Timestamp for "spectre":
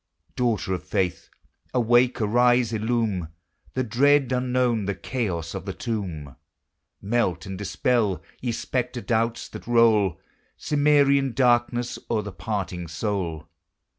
8.51-9.01